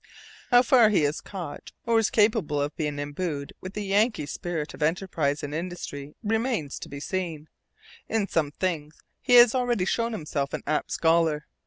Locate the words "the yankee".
3.75-4.25